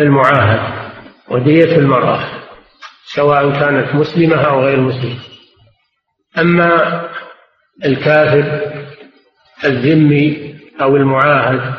[0.00, 0.92] المعاهد
[1.28, 2.18] ودية المرأة
[3.04, 5.18] سواء كانت مسلمة أو غير مسلمة.
[6.38, 7.02] أما
[7.84, 8.72] الكافر
[9.64, 11.74] الذمي أو المعاهد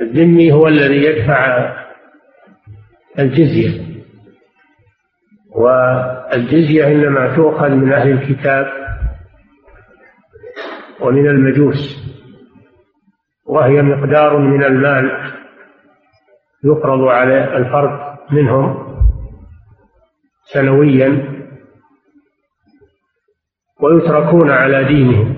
[0.00, 1.72] الذمي هو الذي يدفع
[3.18, 3.84] الجزية.
[5.50, 8.66] والجزية إنما تؤخذ من أهل الكتاب
[11.00, 12.04] ومن المجوس
[13.46, 15.34] وهي مقدار من المال.
[16.64, 18.94] يفرض على الفرد منهم
[20.52, 21.34] سنويا
[23.80, 25.34] ويتركون على دينهم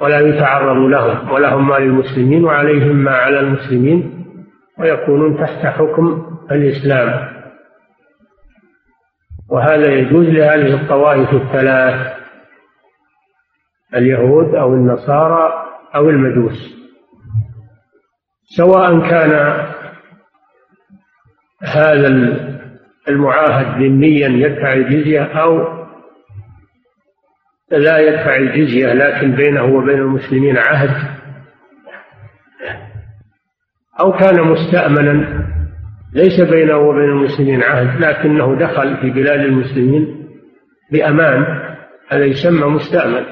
[0.00, 4.24] ولا يتعرض لهم ولهم ما للمسلمين وعليهم ما على المسلمين
[4.78, 7.38] ويكونون تحت حكم الإسلام.
[9.50, 12.18] وهذا يجوز لهذه الطوائف الثلاث
[13.94, 15.52] اليهود أو النصارى
[15.94, 16.78] أو المجوس.
[18.56, 19.64] سواء كان
[21.62, 22.08] هذا
[23.08, 25.78] المعاهد ذميا يدفع الجزية أو
[27.70, 31.18] لا يدفع الجزية لكن بينه وبين المسلمين عهد.
[34.00, 35.44] أو كان مستأمنا
[36.12, 40.28] ليس بينه وبين المسلمين عهد لكنه دخل في بلاد المسلمين
[40.92, 41.44] بأمان
[42.08, 43.24] هذا يسمى مستأمن.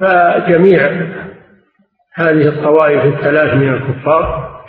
[0.00, 1.10] فجميع
[2.14, 4.59] هذه الطوائف الثلاث من الكفار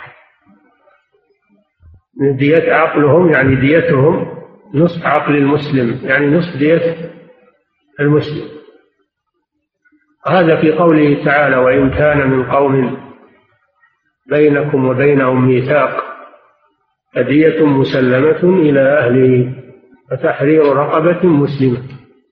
[2.20, 4.26] دية عقلهم يعني ديتهم
[4.74, 7.10] نصف عقل المسلم يعني نصف دية
[8.00, 8.48] المسلم.
[10.26, 12.98] هذا في قوله تعالى وإن كان من قوم
[14.30, 16.04] بينكم وبينهم ميثاق
[17.14, 19.52] فدية مسلمة إلى أهله
[20.12, 21.82] وتحرير رقبة مسلمة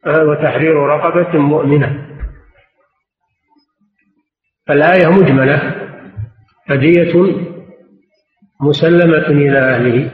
[0.06, 2.06] وتحرير رقبة مؤمنة.
[4.70, 5.88] الآية مجملة
[6.68, 7.34] فدية
[8.60, 10.10] مسلمة إلى أهله.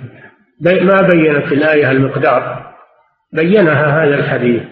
[0.61, 2.73] ما بينت الآية المقدار؟
[3.33, 4.63] بينها هذا الحديث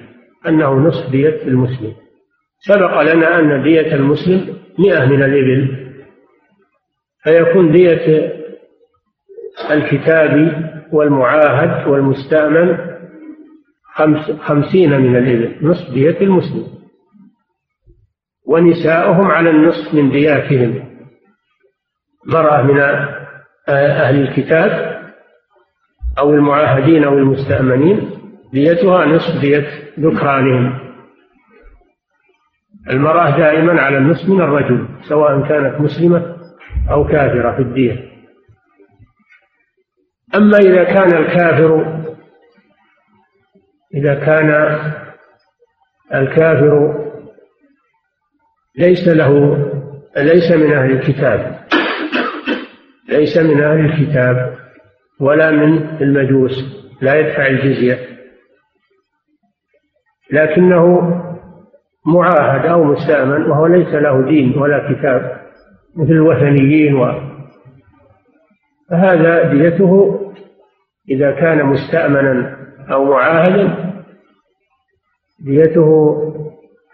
[0.49, 1.93] أنه نصف دية المسلم.
[2.59, 5.91] سبق لنا أن دية المسلم مئة من الإبل.
[7.25, 8.33] فيكون دية
[9.71, 10.63] الكتاب
[10.93, 12.79] والمعاهد والمستأمن
[13.95, 15.67] خمس خمسين من الإبل.
[15.67, 16.67] نصف دية المسلم.
[18.47, 20.85] ونساؤهم على النصف من دياتهم.
[22.27, 22.81] مرأة من
[23.69, 25.01] أهل الكتاب
[26.19, 28.11] أو المعاهدين أو المستأمنين
[28.53, 29.67] ديتها نصف دية
[30.01, 30.79] ذكرانهم.
[32.91, 36.37] المرأة دائما على النصف من الرجل سواء كانت مسلمة
[36.91, 38.11] أو كافرة في الدية
[40.35, 42.01] أما إذا كان الكافر
[43.95, 44.79] إذا كان
[46.15, 46.95] الكافر
[48.79, 49.57] ليس له
[50.17, 51.59] ليس من أهل الكتاب.
[53.15, 54.57] ليس من أهل الكتاب
[55.21, 57.99] ولا من المجوس لا يدفع الجزية.
[60.33, 61.11] لكنه
[62.07, 65.41] معاهد أو مستأمن وهو ليس له دين ولا كتاب
[65.97, 67.35] مثل الوثنيين و
[68.91, 70.21] فهذا ديته
[71.11, 72.57] إذا كان مستأمنا
[72.93, 73.95] أو معاهدا
[75.45, 76.21] ديته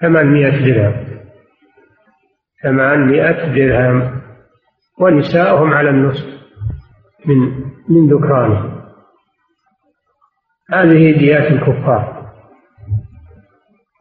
[0.00, 1.06] ثمانمائة درهم.
[2.62, 4.19] ثمانمائة درهم.
[5.00, 6.26] ونساؤهم على النصف
[7.26, 8.80] من من ذكرانهم
[10.70, 12.30] هذه ديات الكفار.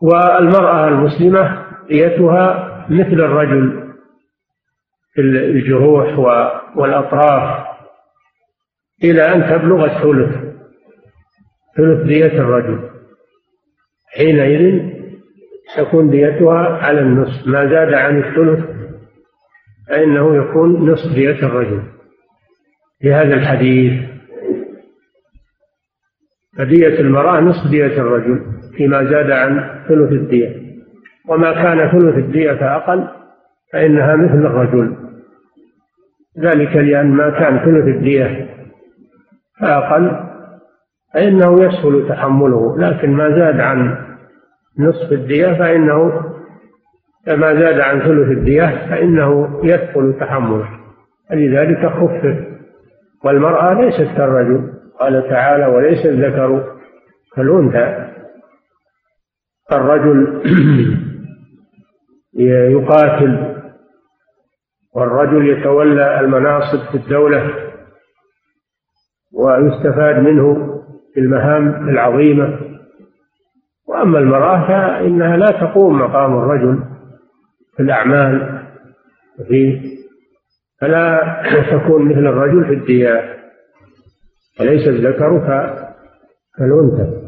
[0.01, 3.93] والمرأة المسلمة ديتها مثل الرجل
[5.13, 6.19] في الجروح
[6.75, 7.65] والأطراف.
[9.03, 10.35] إلى أن تبلغ الثلث.
[11.77, 12.89] ثلث دية الرجل.
[14.17, 14.89] حينئذ
[15.77, 17.47] تكون ديتها على النصف.
[17.47, 18.78] ما زاد عن الثلث
[19.89, 21.81] فإنه يكون نصف دية الرجل.
[22.99, 24.09] في هذا الحديث
[26.57, 28.45] فدية المرأة نصف دية الرجل
[28.77, 30.55] فيما زاد عن ثلث الدية.
[31.27, 33.07] وما كان ثلث الدية فأقل
[33.73, 34.95] فإنها مثل الرجل.
[36.39, 38.49] ذلك لأن ما كان ثلث الدية
[39.61, 40.29] فأقل
[41.13, 43.97] فإنه يسهل تحمله لكن ما زاد عن
[44.79, 46.23] نصف الدية فإنه
[47.27, 50.79] ما زاد عن ثلث الدية فإنه يثقل تحمله
[51.29, 52.49] فلذلك خفف.
[53.23, 56.77] والمرأة ليست كالرجل قال تعالى وليس الذكر
[57.35, 58.09] كالأنثى.
[59.71, 60.41] الرجل
[62.73, 63.55] يقاتل
[64.95, 67.53] والرجل يتولى المناصب في الدولة
[69.33, 70.75] ويستفاد منه
[71.13, 72.59] في المهام العظيمة.
[73.87, 76.98] وأما المرأة فإنها لا تقوم مقام الرجل.
[77.79, 78.61] في الأعمال
[79.39, 79.81] وفي
[80.81, 81.21] فلا
[81.71, 83.37] تكون مثل الرجل في الدية
[84.59, 85.39] وليس الذكر
[86.57, 87.19] كالأنثى؟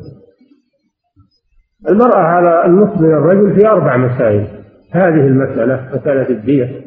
[1.89, 4.48] المرأة على النصف من الرجل في أربع مسائل.
[4.92, 6.81] هذه المسألة مسألة الدية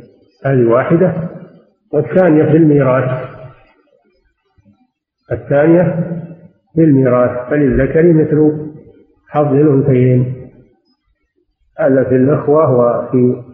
[0.44, 1.14] هذه واحدة.
[1.92, 3.28] والثانية في الميراث.
[5.32, 5.82] الثانية
[6.74, 7.50] في الميراث.
[7.50, 8.70] فللذكر مثل
[9.28, 10.34] حظ الأنثيين.
[11.78, 13.53] هذا في الإخوة وفي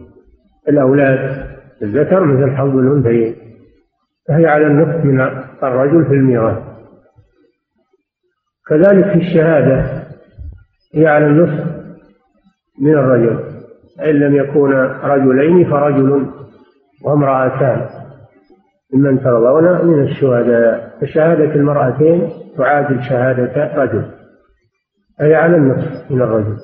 [0.69, 1.45] الأولاد
[1.81, 3.35] الذكر مثل حظ الأنثيين.
[4.27, 5.21] فهي على النصف من
[5.63, 6.57] الرجل في الميراث.
[8.67, 10.03] كذلك في الشهادة
[10.95, 11.65] هي على النصف
[12.81, 13.39] من الرجل.
[14.01, 14.73] إن لم يكون
[15.03, 16.31] رجلين فرجل
[17.05, 17.89] وامرأتان
[18.93, 20.97] ممن ترضون من الشهداء.
[21.01, 24.05] فشهادة المرأتين تعادل شهادة رجل.
[25.21, 26.55] أي على النصف من الرجل.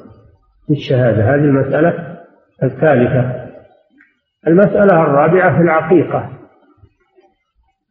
[0.67, 1.23] في الشهادة.
[1.23, 2.17] هذه المسألة
[2.63, 3.46] الثالثة.
[4.47, 6.29] المسألة الرابعة في العقيقة.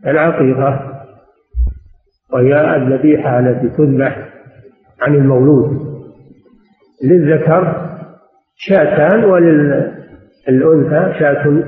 [0.06, 1.02] العقيقة
[2.32, 4.28] وهي الذبيحة التي تذبح
[5.02, 5.86] عن المولود.
[7.04, 7.90] للذكر
[8.56, 11.64] شاتان وللأنثى شاة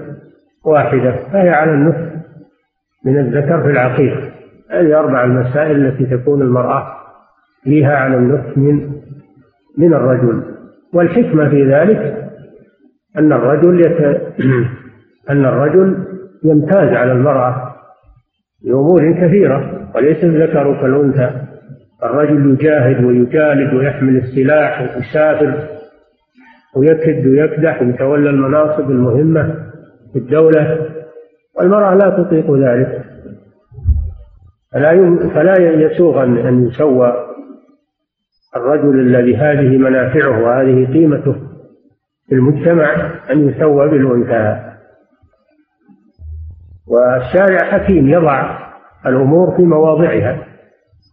[0.64, 2.12] واحدة فهي على النصف
[3.04, 4.30] من الذكر في العقيقة.
[4.70, 6.98] هذه أربع المسائل التي تكون المرأة
[7.64, 8.92] فيها على النصف من
[9.78, 10.42] من الرجل.
[10.94, 12.28] والحكمة في ذلك
[13.18, 14.22] أن الرجل يت...
[15.30, 16.04] أن الرجل
[16.44, 17.74] يمتاز على المرأة
[18.64, 21.30] بأمور كثيرة وليس الذكر كالأنثى.
[22.04, 25.68] الرجل يجاهد ويجالد ويحمل السلاح ويسافر
[26.76, 29.54] ويكد ويكدح ويتولى المناصب المهمة
[30.12, 30.88] في الدولة
[31.58, 33.04] والمرأة لا تطيق ذلك.
[34.72, 37.12] فلا فلا يسوغ أن يسوى
[38.56, 41.34] الرجل الذي هذه منافعه وهذه قيمته
[42.28, 44.67] في المجتمع أن يسوى بالأنثى.
[46.90, 48.58] والشارع حكيم يضع
[49.06, 50.44] الأمور في مواضعها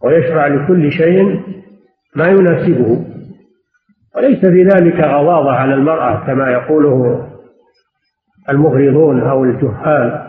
[0.04, 1.40] ويشرع لكل شيء
[2.16, 3.04] ما يناسبه.
[4.16, 7.26] وليس في ذلك غضاضة على المرأة كما يقوله
[8.50, 10.26] المغرضون أو الجهال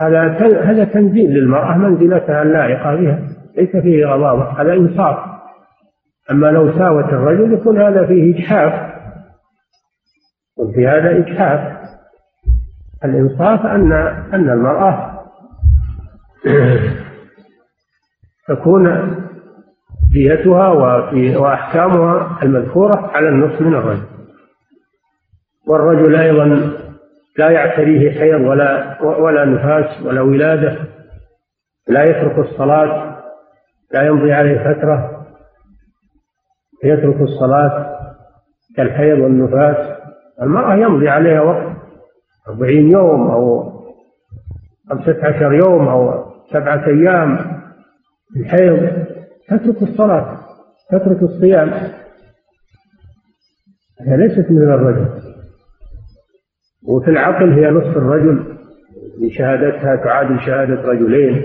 [0.00, 0.20] هذا
[0.62, 3.18] هذا تنزيل للمرأة منزلتها اللائقة بها
[3.56, 5.16] ليس فيه غضاضة هذا إنصاف.
[6.30, 8.94] أما لو ساوت الرجل يكون هذا فيه إجحاف.
[10.58, 11.73] وفي هذا إجحاف.
[13.04, 13.92] الإنصاف أن
[14.32, 15.20] أن المرأة
[18.48, 19.14] تكون
[20.12, 20.68] ديتها
[21.36, 24.06] وأحكامها المذكورة على النصف من الرجل.
[25.68, 26.72] والرجل أيضا
[27.38, 30.76] لا يعتريه حيض ولا ولا نفاس ولا ولادة
[31.88, 33.16] لا يترك الصلاة
[33.92, 35.26] لا يمضي عليه فترة
[36.84, 37.98] يترك الصلاة
[38.76, 39.76] كالحيض والنفاس.
[40.42, 41.73] المرأة يمضي عليها وقت
[42.48, 43.72] أربعين يوم أو
[44.90, 47.38] خمسة عشر يوم أو سبعة أيام
[48.36, 49.04] الحيض
[49.48, 50.38] تترك الصلاة
[50.90, 51.70] تترك الصيام.
[54.00, 55.06] هي ليست من الرجل.
[56.88, 58.44] وفي العقل هي نصف الرجل.
[59.20, 61.42] بشهادتها تعادل شهادة رجلين.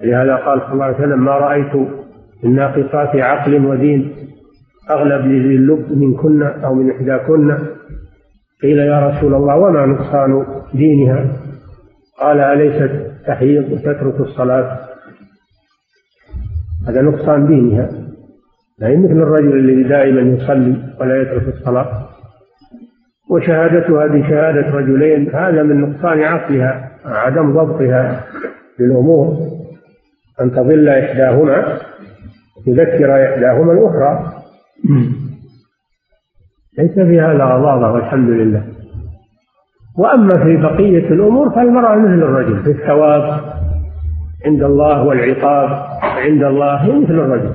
[0.00, 1.88] لهذا قال صلى الله عليه وسلم ما رأيت
[2.44, 4.12] الناقصات عقل ودين
[4.90, 7.58] أغلب اللب منكن أو من إحداكن
[8.62, 11.26] قيل يا رسول الله وما نقصان دينها؟
[12.20, 14.78] قال أليست تحيض وتترك الصلاة؟
[16.88, 17.88] هذا نقصان دينها.
[18.78, 22.08] لا مثل الرجل الذي دائما يصلي ولا يترك الصلاة.
[23.30, 28.24] وشهادتها بشهادة رجلين هذا من نقصان عقلها عدم ضبطها
[28.80, 29.36] للأمور.
[30.40, 31.78] أن تضل إحداهما
[32.66, 34.32] تذكر إحداهما الأخرى.
[36.78, 38.62] ليس في هذا غضاضة والحمد لله.
[39.98, 43.40] وأما في بقية الأمور فالمرأة مثل الرجل في الثواب
[44.46, 45.68] عند الله والعقاب
[46.02, 47.52] عند الله هي مثل الرجل.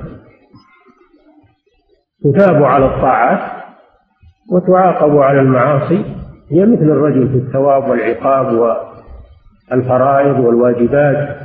[2.24, 3.62] تثاب على الطاعات
[4.52, 6.04] وتعاقب على المعاصي
[6.50, 8.76] هي مثل الرجل في الثواب والعقاب
[9.70, 11.38] والفرائض والواجبات.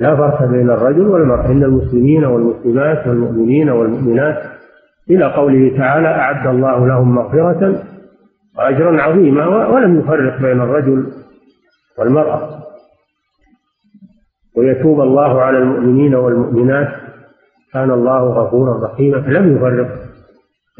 [0.00, 4.61] لا فرق بين الرجل والمرأة إن المسلمين والمسلمات والمؤمنين والمؤمنات
[5.10, 7.82] إلى قوله تعالى أعد الله لهم مغفرة
[8.58, 11.12] وأجرا عظيما ولم يفرق بين الرجل
[11.98, 12.62] والمرأة.
[14.56, 16.88] ويتوب الله على المؤمنين والمؤمنات
[17.72, 19.88] كان الله غفورا رحيما لم يفرق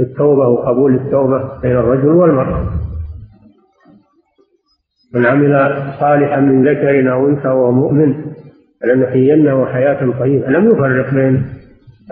[0.00, 2.64] التوبة وقبول التوبة بين الرجل والمرأة.
[5.14, 8.14] من عمل صالحا من ذكر أو أنثى وهو مؤمن
[8.82, 10.48] فلنحيينه حياة طيبة.
[10.48, 11.61] لم يفرق بين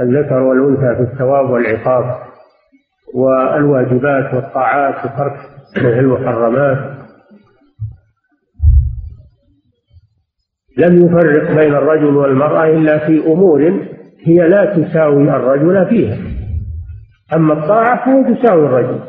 [0.01, 2.17] الذكر والأنثى في الثواب والعقاب
[3.15, 5.37] والواجبات والطاعات وترك
[5.77, 7.01] المحرمات.
[10.79, 13.87] لم يفرق بين الرجل والمرأة إلا في أمور
[14.25, 16.19] هي لا تساوي الرجل فيها.
[17.35, 19.01] أما الطاعة فهي تساوي الرجل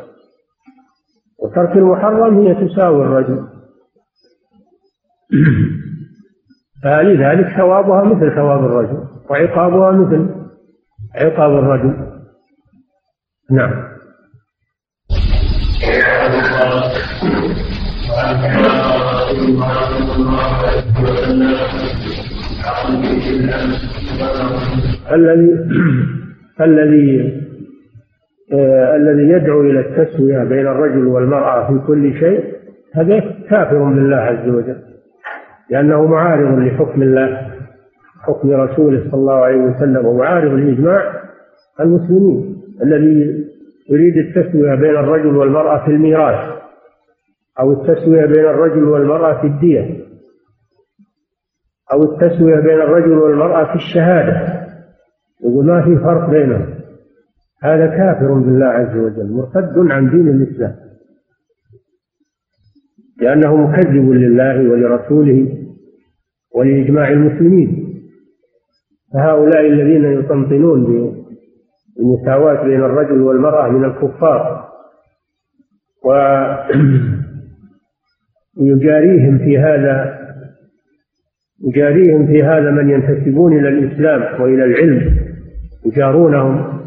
[1.38, 3.46] وترك المحرم هي تساوي الرجل.
[6.82, 8.98] فلذلك ثوابها مثل ثواب الرجل
[9.30, 10.41] وعقابها مثل
[11.14, 11.94] عقاب الرجل.
[13.50, 13.92] نعم.
[25.12, 25.68] الذي
[26.60, 27.42] الذي
[28.52, 32.44] آه الذي يدعو إلى التسوية بين الرجل والمرأة في كل شيء
[32.94, 34.76] هذا كافر بالله عز وجل
[35.70, 37.52] لأنه معارض لحكم الله.
[38.22, 41.22] حكم رسوله صلى الله عليه وسلم ومعارض لاجماع
[41.80, 43.44] المسلمين الذي
[43.90, 46.62] يريد التسوية بين الرجل والمرأة في الميراث
[47.60, 50.02] أو التسوية بين الرجل والمرأة في الدية
[51.92, 54.62] أو التسوية بين الرجل والمرأة في الشهادة.
[55.44, 56.74] يقول ما في فرق بينهم.
[57.62, 60.74] هذا كافر بالله عز وجل مرتد عن دين الإسلام.
[63.20, 65.58] لأنه مكذب لله ولرسوله
[66.54, 67.81] ولإجماع المسلمين.
[69.14, 70.84] فهؤلاء الذين يطنطنون
[71.96, 74.68] بالمساواة بين الرجل والمرأة من الكفار
[78.56, 80.22] ويجاريهم في هذا
[81.64, 85.16] يجاريهم في هذا من ينتسبون إلى الإسلام وإلى العلم
[85.86, 86.80] يجارونهم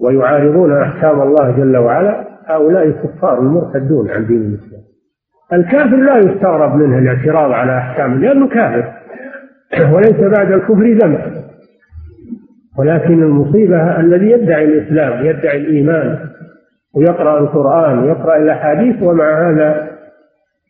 [0.00, 2.28] ويعارضون أحكام الله جل وعلا.
[2.46, 4.82] هؤلاء كفار مرتدون عن دين الإسلام.
[5.52, 8.97] الكافر لا يستغرب منه الاعتراض على أحكامه لأنه كافر.
[9.94, 11.20] وليس بعد الكفر ذنب.
[12.78, 16.18] ولكن المصيبة الذي يدعي الإسلام يدعي الإيمان
[16.94, 19.90] ويقرأ القرآن ويقرأ الأحاديث ومع هذا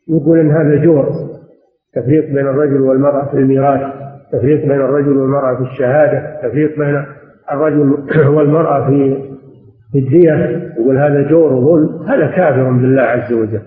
[0.08, 1.08] يقول إن هذا جور.
[1.94, 3.92] تفريق بين الرجل والمرأة في الميراث
[4.32, 7.04] تفريق بين الرجل والمرأة في الشهادة تفريق بين
[7.52, 7.96] الرجل
[8.36, 9.28] والمرأة في
[9.92, 10.72] في الدية.
[10.78, 12.02] يقول هذا جور وظلم.
[12.02, 13.62] هذا كافر بالله عز وجل.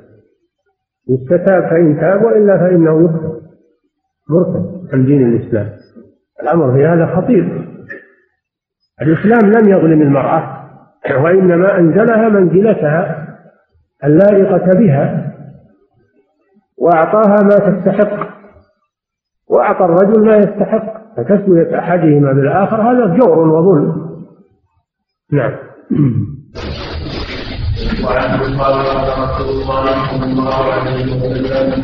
[1.10, 3.42] يستتاب فإن تاب وإلا فإنه يكفر
[4.30, 4.71] مرتد.
[4.94, 5.70] عن دين الإسلام.
[6.44, 7.68] الأمر في هذا خطير.
[9.02, 10.62] الإسلام لم يظلم المرأة
[11.24, 13.28] وإنما أنزلها منزلتها
[14.04, 15.34] اللائقة بها
[16.78, 18.32] وأعطاها ما تستحق
[19.50, 24.12] وأعطى الرجل ما يستحق فتسوية أحدهما بالآخر هذا جور وظلم.
[25.32, 25.52] نعم.
[28.06, 28.76] قال قال
[29.24, 31.84] رسول الله صلى الله عليه وسلم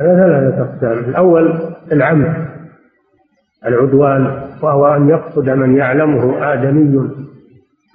[0.00, 1.60] على ثلاثة أقسام الأول
[1.92, 2.34] العمد
[3.66, 7.10] العدوان وهو أن يقصد من يعلمه آدمي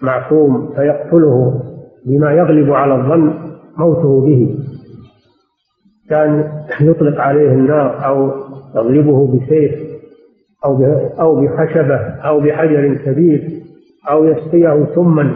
[0.02, 1.62] معصوم فيقتله
[2.06, 3.34] بما يغلب على الظن
[3.78, 4.58] موته به.
[6.10, 8.32] كان يطلق عليه النار أو
[8.76, 9.72] يضربه بسيف
[10.66, 10.84] أو
[11.20, 13.50] أو بخشبة أو بحجر كبير
[14.10, 15.36] أو يسقيه سما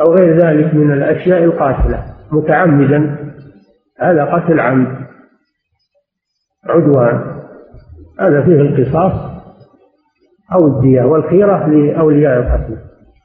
[0.00, 3.27] أو غير ذلك من الأشياء القاتلة متعمدا
[4.00, 4.96] هذا قتل عمد
[6.64, 7.38] عدوان.
[8.20, 9.12] هذا فيه القصاص
[10.52, 12.76] أو الدية والخيرة لأولياء القتل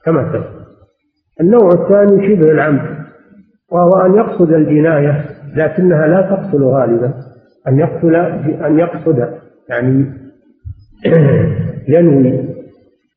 [0.06, 0.64] كما سبق
[1.42, 3.04] النوع الثاني شبه العمد
[3.72, 5.26] وهو أن يقصد الجناية
[5.56, 7.14] لكنها لا تقتل غالبا.
[7.68, 8.16] أن يقتل
[8.66, 9.30] أن يقصد
[9.70, 10.06] يعني
[11.96, 12.50] ينوي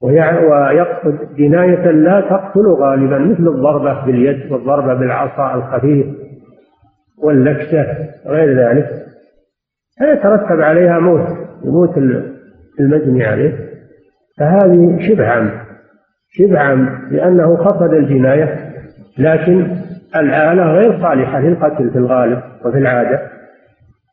[0.02, 6.06] ويقصد جناية لا تقتل غالبا مثل الضربة باليد والضربة بالعصا الخفيف.
[7.22, 7.86] واللكسة
[8.26, 9.06] غير ذلك.
[9.98, 11.26] فيترتب عليها موت
[11.64, 11.98] يموت
[12.80, 13.66] المجني عليه.
[14.38, 15.52] فهذه شبه عمد
[16.30, 18.72] شبه عمد لأنه قصد الجناية
[19.18, 19.76] لكن
[20.16, 23.30] الآلة غير صالحة للقتل في الغالب وفي العادة.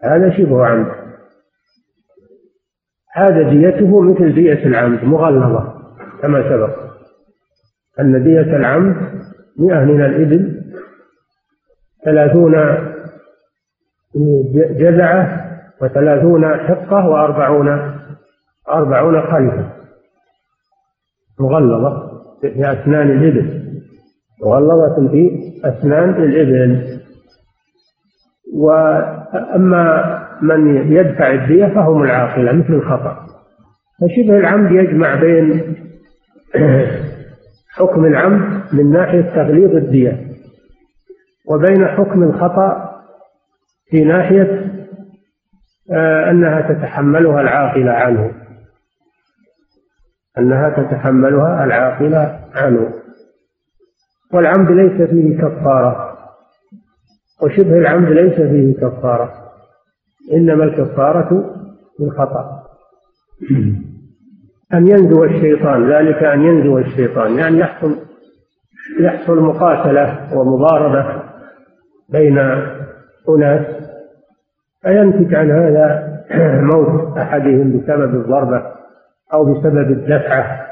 [0.04, 0.92] هذا شبه عمد
[3.16, 5.74] هذا ديته مثل دية العمد مغلظة
[6.22, 6.94] كما سبق.
[8.00, 8.96] أن دية العمد
[9.60, 10.62] مئة من الإبل
[12.06, 12.56] ثلاثون
[14.56, 15.46] جزعة
[15.82, 17.94] وثلاثون حقة وأربعون
[18.70, 19.70] أربعون خلفة.
[21.40, 23.64] مغلظة في أسنان الإبل.
[24.46, 27.00] مغلظة في أسنان الإبل.
[28.56, 33.26] وأما من يدفع الدية فهم العاقلة مثل الخطأ.
[34.02, 35.76] فشبه العمد يجمع بين
[37.78, 40.28] حكم العمد من ناحية تغليظ الدية
[41.52, 42.93] وبين حكم الخطأ
[43.94, 44.74] في ناحية
[45.92, 48.32] آه، أنها تتحملها العاقلة عنه.
[50.38, 52.94] أنها تتحملها العاقلة عنه.
[54.34, 56.18] والعمد ليس فيه كفارة.
[57.44, 59.34] وشبه العمد ليس فيه كفارة.
[60.34, 61.56] إنما الكفارة
[62.00, 62.64] بالخطأ.
[64.74, 67.98] أن ينزو الشيطان ذلك أن ينزو الشيطان يعني يحصل
[69.00, 71.24] يحصل مقاتلة ومضاربة
[72.10, 72.38] بين
[73.30, 73.83] أناس.
[74.84, 76.14] فينتج عن هذا
[76.72, 78.64] موت أحدهم بسبب الضربة
[79.34, 80.68] أو بسبب الدفعة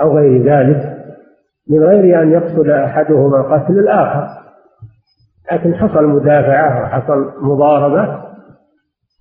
[0.00, 0.98] أو غير ذلك
[1.70, 4.28] من غير أن يقصد أحدهما قتل الآخر.
[5.52, 8.22] لكن حصل مدافعة وحصل مضاربة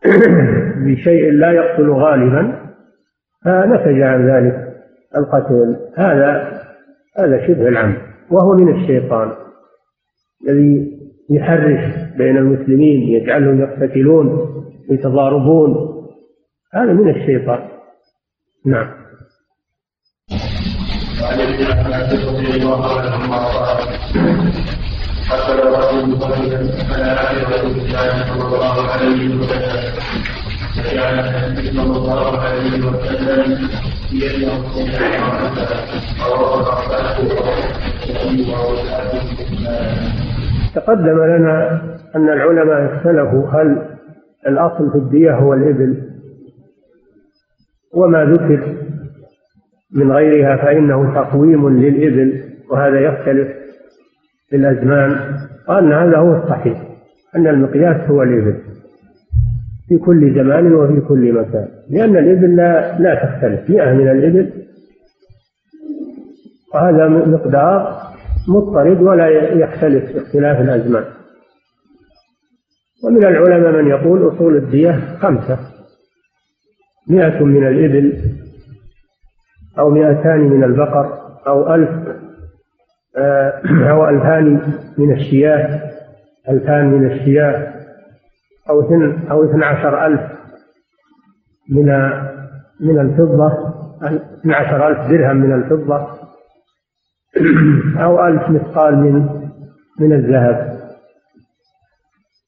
[0.86, 2.55] بشيء لا يقتل غالبا
[3.46, 4.74] فنتج عن ذلك
[5.17, 5.75] القتل.
[5.98, 6.62] هذا
[7.17, 7.98] هذا شبه العمد
[8.31, 9.31] وهو من الشيطان
[10.48, 11.00] الذي
[11.31, 14.27] يحرش بين المسلمين يجعلهم يقتتلون
[14.91, 15.75] يتضاربون.
[16.73, 17.59] هذا من الشيطان.
[18.65, 18.88] نعم.
[21.21, 23.77] وعن ابن عباس رضي الله عنهما قال
[25.31, 29.93] قتل رجل رجلا فلا عبره بالله صلى الله عليه وسلم.
[30.75, 33.69] فجعل النبي صلى الله عليه وسلم
[34.11, 34.71] يده
[40.75, 41.81] تقدم لنا
[42.15, 43.81] أن العلماء اختلفوا هل
[44.47, 45.97] الأصل في الدية هو الإبل
[47.93, 48.75] وما ذكر
[49.95, 53.47] من غيرها فإنه تقويم للإبل وهذا يختلف
[54.49, 55.35] في الأزمان
[55.69, 56.81] وأن هذا هو الصحيح
[57.35, 58.57] أن المقياس هو الإبل
[59.87, 64.50] في كل زمان وفي كل مكان لأن الإبل لا, لا تختلف مئة من الإبل
[66.74, 68.10] وهذا مقدار
[68.51, 71.03] مضطرد ولا يختلف اختلاف الأزمان.
[73.03, 75.57] ومن العلماء من يقول أصول الدية خمسة.
[77.09, 78.18] مئة من الإبل
[79.79, 81.90] أو مئتان من البقر أو ألف
[83.18, 83.61] آه،
[83.92, 85.92] أو ألفان من الشياه
[86.50, 87.74] ألفان من الشياه
[88.70, 90.22] أو اثن أو اثنى عشر ألف
[91.70, 91.85] من
[92.79, 93.51] من الفضة
[94.01, 96.21] اثنى عشر ألف درهم من الفضة.
[98.03, 99.29] أو ألف مثقال من
[100.00, 100.72] من الذهب.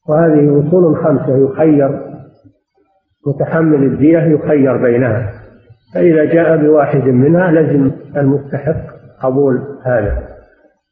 [0.08, 1.36] وهذه أصول خمسة.
[1.36, 2.00] يخير
[3.26, 5.32] متحمل الدية يخير بينها.
[5.94, 10.28] فإذا جاء بواحد منها لزم المستحق قبول هذا.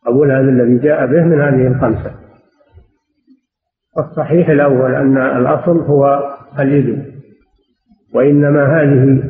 [0.07, 2.11] قبول هذا الذي جاء به من هذه الخمسة.
[3.99, 7.13] الصحيح الأول أن الأصل هو الإبل
[8.15, 9.23] وإنما هذه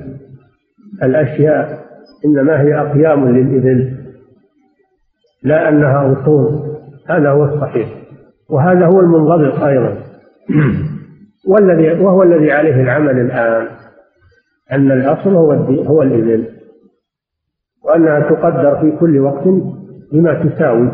[1.03, 1.83] الأشياء
[2.25, 4.02] إنما هي أقيام للإبل
[5.45, 6.73] لا أنها أصول.
[7.09, 7.89] هذا هو الصحيح.
[8.51, 9.99] وهذا هو المنضبط أيضا.
[11.51, 13.69] والذي وهو الذي عليه العمل الآن.
[14.73, 15.53] أن الأصل هو
[15.87, 16.49] هو الإبل.
[17.85, 19.45] وأنها تقدر في كل وقت
[20.13, 20.91] بما تساوي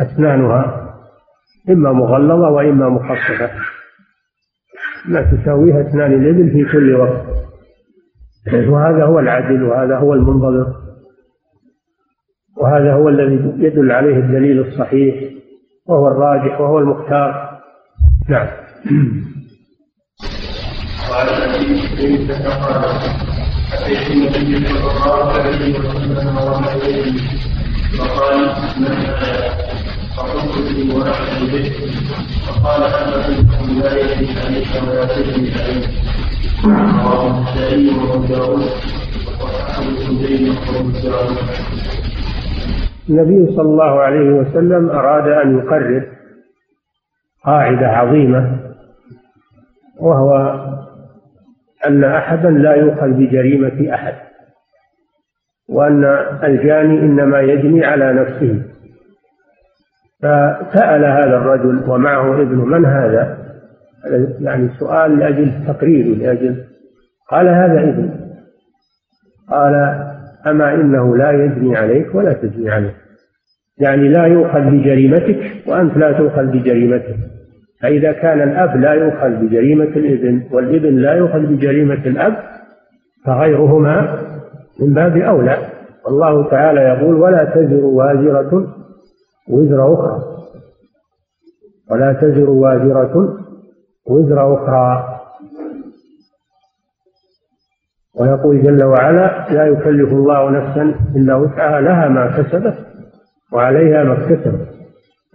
[0.00, 0.88] أسنانها.
[1.70, 3.50] إما مغلظة وإما مخففة
[5.08, 7.22] ما تساويها أسنان الإبل في كل وقت.
[8.72, 10.87] وهذا هو العدل وهذا هو المنضبط
[12.60, 15.14] وهذا هو الذي يدل عليه الدليل الصحيح
[15.86, 17.58] وهو الراجح وهو المختار.
[18.28, 18.48] نعم.
[21.10, 22.84] قال النبي قال
[23.72, 27.16] اتيت النبي صلى الله عليه وسلم
[27.98, 28.38] فقال
[28.80, 28.94] من
[30.16, 31.66] فقلت لي ونحن به.
[32.46, 35.88] فقال اما انكم لا يجري عليك ولا تجري عليك.
[36.64, 38.64] رواه النسائي وأبو داود.
[43.10, 46.06] النبي صلى الله عليه وسلم أراد أن يقرر
[47.44, 48.58] قاعدة عظيمة
[50.00, 50.64] وهو
[51.86, 54.14] أن أحدا لا يؤخذ بجريمة أحد
[55.68, 56.04] وأن
[56.44, 58.62] الجاني إنما يجني على نفسه
[60.22, 63.38] فسأل هذا الرجل ومعه ابنه من هذا؟
[64.40, 66.64] يعني سؤال لأجل تقرير لأجل
[67.30, 68.10] قال هذا ابن
[69.50, 70.07] قال
[70.46, 72.94] أما إنه لا يجني عليك ولا تجني عليه
[73.78, 77.16] يعني لا يؤخذ بجريمتك وأنت لا تؤخذ بجريمته
[77.82, 82.36] فإذا كان الأب لا يؤخذ بجريمة الإبن والإبن لا يؤخذ بجريمة الأب
[83.24, 84.18] فغيرهما
[84.80, 85.56] من باب أولى.
[86.06, 88.66] والله تعالى يقول ولا تزر وازرة
[89.48, 90.22] وزر أخرى.
[91.90, 93.38] ولا تزر وازرة
[94.06, 95.17] وزر أخرى.
[98.20, 102.74] ويقول جل وعلا لا يكلف الله نفسا إلا وسعها لها ما كسبت
[103.52, 104.68] وعليها ما اكتسبت.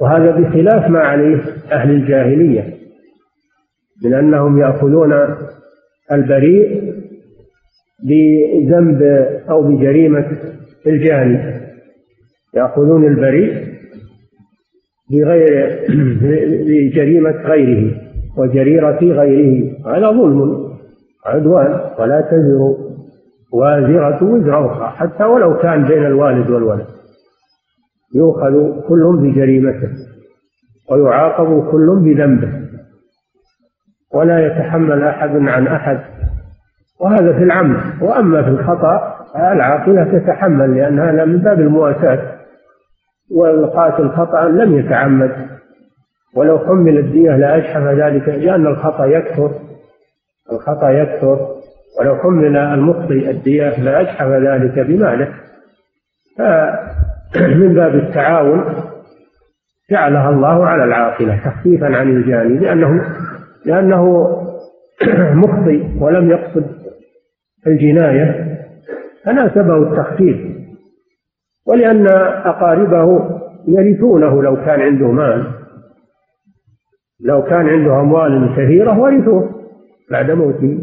[0.02, 1.42] وهذا بخلاف ما عليه
[1.72, 2.74] أهل الجاهلية
[4.06, 5.14] من أنهم يأخذون
[6.12, 6.94] البريء
[8.04, 9.02] بذنب
[9.50, 10.26] أو بجريمة
[10.88, 11.62] الجاني
[12.56, 13.74] يأخذون البريء
[15.12, 15.80] بغير
[16.68, 17.92] بجريمة غيره
[18.38, 19.76] وجريرة غيره.
[19.86, 20.73] هذا ظلم.
[21.26, 22.76] عدوان ولا تزر
[23.54, 26.86] وازرة وزر أخرى حتى ولو كان بين الوالد والولد.
[28.16, 29.90] يؤخذ كل بجريمته
[30.92, 32.50] ويعاقب كل بذنبه.
[34.14, 36.00] ولا يتحمل أحد عن أحد.
[37.02, 42.20] وهذا في العمد وأما في الخطأ العاقلة تتحمل لأن هذا من باب المواساة.
[43.32, 45.32] والقاتل خطأ لم يتعمد.
[46.36, 49.52] ولو حمل الدية لأجحف ذلك لأن الخطأ يكثر.
[50.52, 51.48] الخطأ يكثر
[52.00, 55.34] ولو حمل المخطئ الدية لأجحف ذلك بماله.
[56.38, 58.64] فمن باب التعاون
[59.92, 63.02] جعلها الله على العاقلة تخفيفا عن الجاني لأنه
[63.66, 64.28] لأنه
[65.44, 66.66] مخطئ ولم يقصد
[67.68, 68.58] الجناية
[69.26, 70.38] فناسبه التخفيف.
[71.68, 72.08] ولأن
[72.46, 75.52] أقاربه يرثونه لو كان عنده مال
[77.20, 79.53] لو كان عنده أموال كثيرة ورثوه.
[80.14, 80.74] بعد موته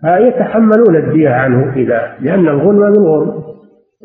[0.00, 3.44] فيتحملون الدية عنه إذا لأن الغنم بالغرم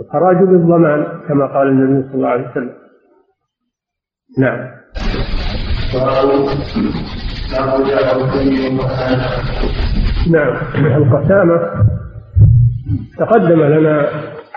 [0.02, 2.74] الخراج بالضمان كما قال النبي صلى الله عليه وسلم.
[4.40, 4.60] نعم.
[10.32, 10.56] نعم.
[11.04, 11.86] القسامة
[13.18, 14.10] تقدم لنا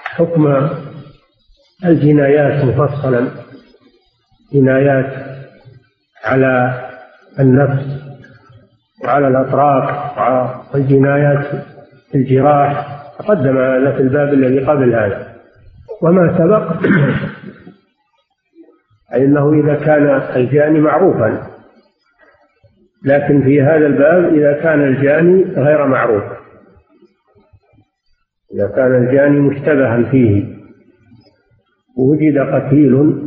[0.05, 0.69] حكم
[1.85, 3.29] الجنايات مفصلا.
[4.53, 5.13] جنايات
[6.25, 6.81] على
[7.41, 8.12] النفس.
[9.05, 10.19] وعلى الأطراف
[10.75, 11.47] والجنايات
[12.15, 15.33] الجراح تقدم لنا في الباب الذي قبل هذا.
[16.03, 16.73] وما سبق
[19.15, 21.47] أي أنه إذا كان الجاني معروفا.
[23.05, 26.23] لكن في هذا الباب إذا كان الجاني غير معروف.
[28.55, 30.45] إذا كان الجاني مشتبها فيه.
[31.99, 33.23] وجد قتيل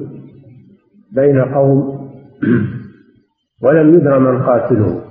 [1.11, 2.11] بين قوم
[3.63, 5.04] ولم يدر من قاتله.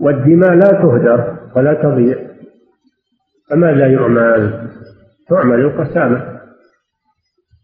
[0.00, 2.16] والدماء لا تهدر ولا تضيع
[3.50, 4.68] فماذا يعمل؟
[5.28, 6.36] تعمل القسامة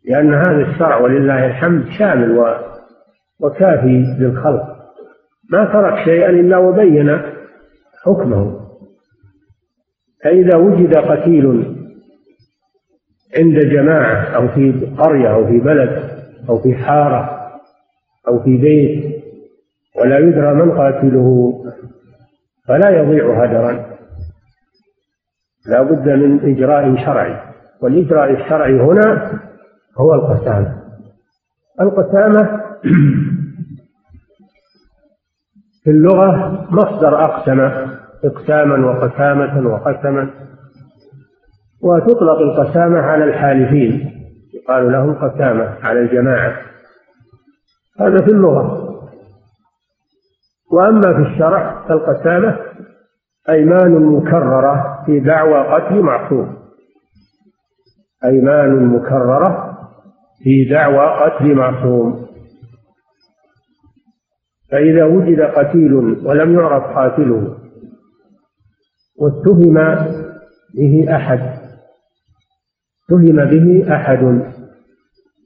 [0.05, 2.57] لأن هذا الشرع ولله الحمد شامل
[3.41, 4.63] وكافي للخلق
[5.51, 7.21] ما ترك شيئا إلا وبين
[8.05, 8.61] حكمه
[10.25, 11.77] فإذا وجد قتيل
[13.37, 16.11] عند جماعة أو في قرية أو في بلد
[16.49, 17.51] أو في حارة
[18.29, 19.23] أو في بيت
[20.01, 21.59] ولا يدرى من قاتله
[22.69, 23.93] فلا يضيع هدرا.
[25.67, 27.53] لا بد من إجراء شرعي.
[27.83, 29.41] والإجراء الشرعي هنا
[29.99, 30.83] هو القسامة.
[31.81, 32.61] القسامة
[35.85, 37.61] في اللغة مصدر أقسم
[38.25, 40.31] إقساما وقسامة وقسما.
[41.83, 44.13] وتطلق القسامة على الحالفين.
[44.55, 46.57] يقال لهم قسامة على الجماعة.
[48.01, 48.82] هذا في اللغة.
[50.73, 52.59] وأما في الشرع فالقسامة
[53.51, 56.57] أيمان مكررة في دعوى قتل معصوم.
[58.25, 59.79] أيمان مكررة
[60.45, 62.27] في دعوى قتل معصوم.
[64.71, 65.95] فإذا وجد قتيل
[66.27, 67.57] ولم يعرف قاتله
[69.19, 69.75] واتهم
[70.75, 71.59] به أحد
[73.11, 74.23] اتهم به أحد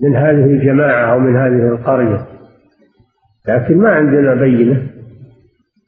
[0.02, 2.26] من هذه الجماعة أو من هذه القرية.
[3.48, 4.95] لكن ما عندنا بينة.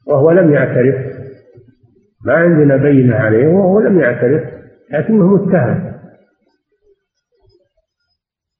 [0.08, 1.18] وهو لم يعترف.
[2.24, 4.42] ما عندنا بينة عليه وهو لم يعترف
[4.92, 5.92] لكنه متهم.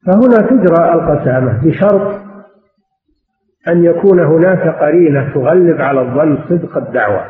[0.06, 2.20] فهنا تجرى القسامة بشرط
[3.68, 7.24] أن يكون هناك قرينة تغلب على الظن صدق الدعوة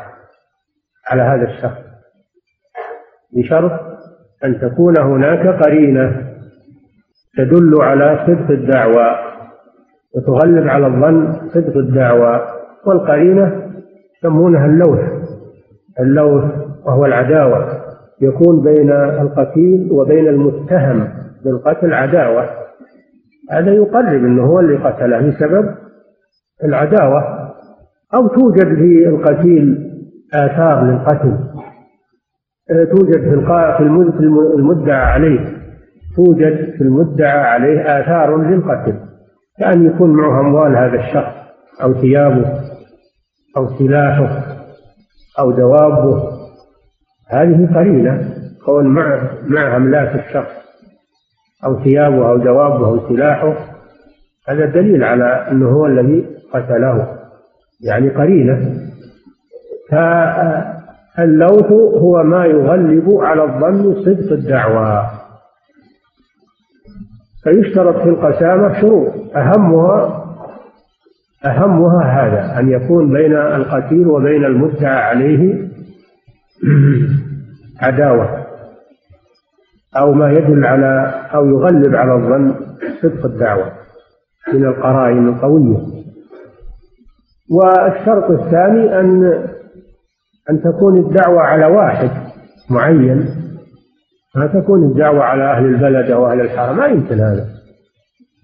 [1.11, 1.89] على هذا الشخص.
[3.33, 3.71] بشرط
[4.43, 6.29] أن تكون هناك قرينة
[7.37, 9.29] تدل على صدق الدعوة
[10.15, 12.47] وتغلب على الظن صدق الدعوة
[12.85, 13.68] والقرينة
[14.19, 14.99] يسمونها اللوث.
[15.99, 16.43] اللوث
[16.85, 17.79] وهو العداوة.
[18.21, 21.07] يكون بين القتيل وبين المتهم
[21.45, 22.49] بالقتل عداوة.
[23.51, 25.75] هذا يقرب أنه هو اللي قتله بسبب
[26.63, 27.49] العداوة.
[28.13, 29.91] أو توجد في القتيل
[30.33, 31.33] آثار للقتل.
[32.71, 33.83] آه، توجد في
[34.55, 35.39] المدعى عليه.
[36.15, 38.95] توجد في المدعى عليه آثار للقتل.
[39.59, 41.33] كأن يكون معه أموال هذا الشخص
[41.83, 42.78] أو ثيابه.
[43.59, 44.43] أو سلاحه
[45.39, 46.39] أو دوابه
[47.29, 48.33] هذه قرينة
[48.65, 50.59] كون مع مع أملاك الشخص
[51.65, 53.53] أو ثيابه أو دوابه أو سلاحه
[54.47, 57.19] هذا دليل على أنه هو الذي قتله.
[57.81, 58.75] يعني قرينة
[59.89, 65.09] فاللوث هو ما يغلب على الظن صدق الدعوى.
[67.43, 69.35] فيشترط في القسامة شروط.
[69.35, 70.18] أهمها
[71.45, 75.69] أهمها هذا أن يكون بين القتيل وبين المدعى عليه
[77.81, 78.45] عداوة
[79.97, 82.55] أو ما يدل على أو يغلب على الظن
[83.01, 83.71] صدق الدعوة
[84.53, 85.77] من القرائن القوية.
[87.51, 89.23] والشرط الثاني أن
[90.49, 92.09] أن تكون الدعوة على واحد
[92.69, 93.25] معين
[94.35, 97.45] ما تكون الدعوة على أهل البلد أو أهل الحرم ما يمكن هذا.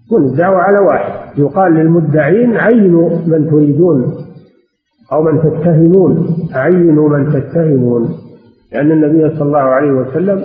[0.06, 1.15] تكون الدعوة على واحد.
[1.38, 4.26] يقال للمدعين عينوا من تريدون
[5.12, 8.18] أو من تتهمون عينوا من تتهمون.
[8.72, 10.44] لأن النبي صلى الله عليه وسلم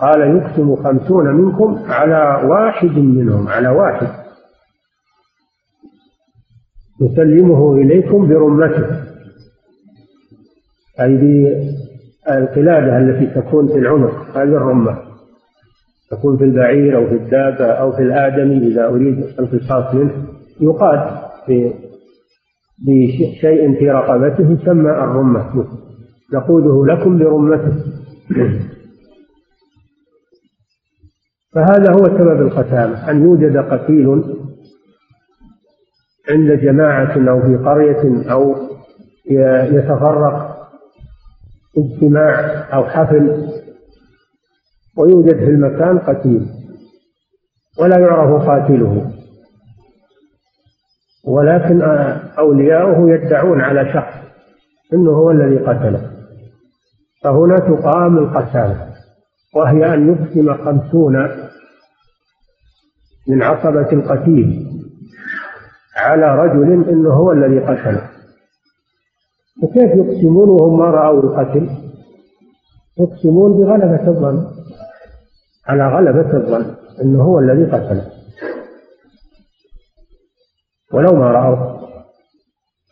[0.00, 4.08] قال يقسم خمسون منكم على واحد منهم على واحد.
[7.00, 8.86] يسلمه إليكم برمته.
[11.00, 15.09] أي بالقلادة التي تكون في العنق هذه الرمة.
[16.10, 20.26] تكون في البعير أو في الدابة أو في الآدمي إذا أريد القصاص منه
[20.60, 21.20] يقاد
[22.86, 25.66] بشيء في رقبته يسمى الرمة.
[26.34, 27.72] نقوده لكم برمته.
[31.54, 33.10] فهذا هو سبب القتامة.
[33.10, 34.24] أن يوجد قتيل
[36.30, 38.54] عند جماعة أو في قرية أو
[39.70, 40.56] يتفرق
[41.78, 42.40] اجتماع
[42.74, 43.46] أو حفل
[44.98, 46.46] ويوجد في المكان قتيل
[47.80, 49.10] ولا يعرف قاتله.
[51.24, 51.82] ولكن
[52.38, 54.14] أولياؤه يدعون على شخص
[54.92, 56.10] أنه هو الذي قتله.
[57.24, 58.90] فهنا تقام القسامة
[59.56, 61.28] وهي أن يقسم خمسون
[63.28, 64.66] من عصبة القتيل
[65.96, 68.10] على رجل إنه هو الذي قتله.
[69.62, 71.68] وكيف يقسمون وهم ما رأوا القتل؟
[73.00, 74.59] يقسمون بغلبة الظن.
[75.70, 78.06] على غلبة الظن إنه هو الذي قتله.
[80.92, 81.80] ولو ما رأوا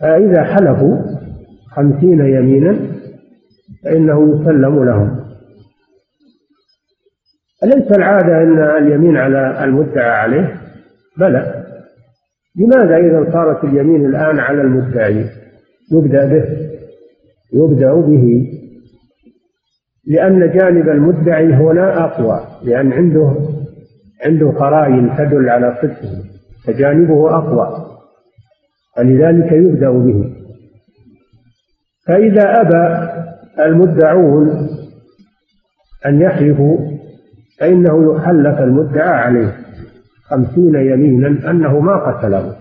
[0.01, 0.97] فإذا حلفوا
[1.71, 2.79] خمسين يمينا
[3.85, 5.25] فإنه يسلم لهم.
[7.65, 10.61] أليس العادة أن اليمين على المدعى عليه؟
[11.19, 11.65] بلى.
[12.57, 15.27] لماذا إذا صارت اليمين الآن على المدعي؟
[15.93, 16.45] يبدأ به
[17.53, 18.53] يبدأ به.
[20.09, 23.37] لأن جانب المدعي هنا أقوى لأن عنده
[24.25, 26.23] عنده قرائن تدل على صدقه
[26.67, 27.87] فجانبه أقوى.
[28.97, 30.35] فلذلك يبدأ به.
[32.07, 33.11] فإذا أبى
[33.59, 34.69] المدعون
[36.07, 36.79] أن يحلفوا
[37.61, 39.57] فإنه يحلف المدعى عليه
[40.23, 42.57] خمسين يمينا أنه ما قتله.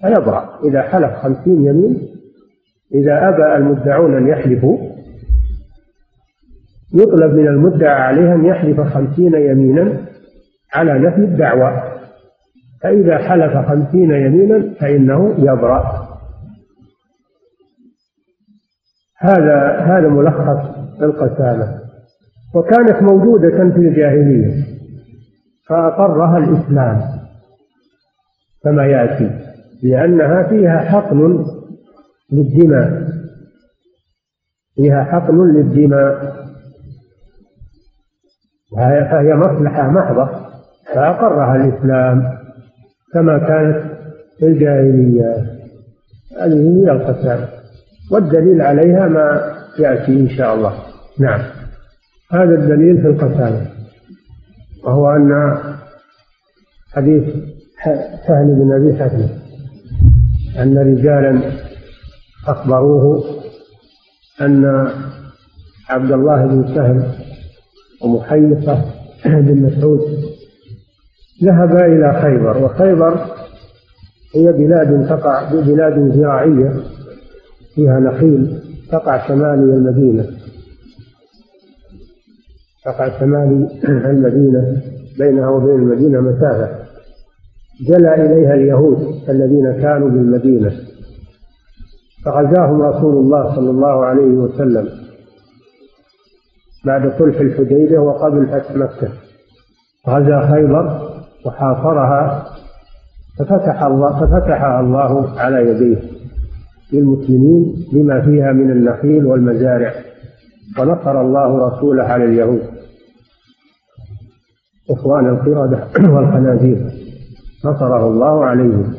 [0.00, 2.08] فيبرأ إذا حلف خمسين يمين
[2.94, 4.78] إذا أبى المدعون أن يحلفوا
[6.94, 10.06] يطلب من المدعى عليه أن يحلف خمسين يمينا
[10.74, 11.82] على نفي الدعوى
[12.82, 16.06] فإذا حلف خمسين يمينا فإنه يبرأ.
[19.18, 21.80] هذا هذا ملخص القسامة.
[22.54, 24.64] وكانت موجودة في الجاهلية
[25.68, 27.00] فأقرها الإسلام
[28.64, 29.30] كما يأتي
[29.82, 31.44] لأنها فيها حقن
[32.32, 33.08] للدماء.
[34.74, 36.45] فيها حقن للدماء.
[38.76, 40.46] فهي مصلحة محضة.
[40.94, 42.36] فأقرها الإسلام
[43.12, 43.82] كما كانت
[44.38, 45.34] في الجاهلية
[46.40, 47.48] هذه هي القسامة
[48.12, 50.72] والدليل عليها ما يأتي إن شاء الله.
[51.20, 51.40] نعم.
[52.32, 53.66] هذا الدليل في القسامة
[54.84, 55.58] وهو أن
[56.92, 57.24] حديث
[58.26, 59.28] سهل بن أبي حاتم.
[60.62, 61.40] أن رجالا
[62.48, 63.24] أخبروه
[64.40, 64.88] أن
[65.90, 67.25] عبد الله بن سهل
[68.04, 68.84] ومحيصة
[69.24, 70.00] بن مسعود.
[71.44, 73.20] ذهبا إلى خيبر وخيبر
[74.34, 76.72] هي بلاد تقع بلاد زراعية
[77.74, 78.58] فيها نخيل
[78.92, 80.26] تقع شمالي المدينة.
[82.84, 83.68] تقع شمال
[84.10, 84.82] المدينة
[85.18, 86.86] بينها وبين المدينة مسافة.
[87.88, 90.72] جلى إليها اليهود الذين كانوا بالمدينة.
[92.24, 95.05] فغزاهم رسول الله صلى الله عليه وسلم.
[96.86, 99.08] بعد صلح الحديبية وقبل فتح مكة.
[100.08, 101.10] غزا خيبر
[101.46, 102.46] وحاصرها
[103.38, 106.02] ففتح الله ففتحها الله على يديه
[106.92, 109.92] للمسلمين بما فيها من النخيل والمزارع
[110.78, 112.62] ونصر الله رسوله على اليهود.
[114.90, 116.90] إخوان القردة والخنازير
[117.64, 118.94] نصره الله عليهم.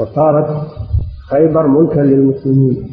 [0.00, 0.66] وصارت
[1.30, 2.89] خيبر ملكا للمسلمين.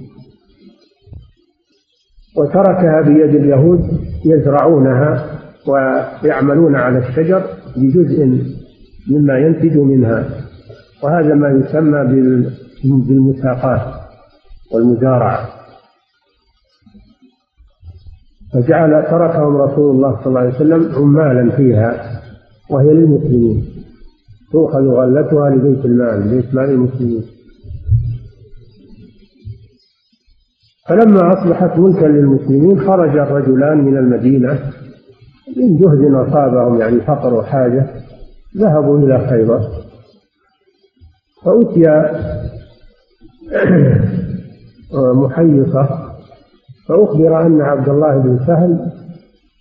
[2.37, 3.79] وتركها بيد اليهود
[4.25, 5.25] يزرعونها
[5.67, 7.43] ويعملون على الشجر
[7.77, 8.25] بجزء
[9.11, 10.29] مما ينتج منها.
[11.03, 12.03] وهذا ما يسمى
[12.83, 13.81] بالمساقات
[14.73, 15.49] والمزارعة.
[18.53, 22.21] فجعل تركهم رسول الله صلى الله عليه وسلم عمالا فيها
[22.69, 23.65] وهي للمسلمين.
[24.51, 27.23] تؤخذ غلتها لبيت المال بيت مال المسلمين.
[30.87, 34.59] فلما أصبحت ملكا للمسلمين خرج الرجلان من المدينة.
[35.57, 37.85] من جهد أصابهم يعني فقر وحاجة
[38.57, 39.61] ذهبوا إلى خيبر.
[41.43, 42.13] فأتي
[45.23, 45.89] محيصة
[46.87, 48.91] فأخبر أن عبد الله بن سهل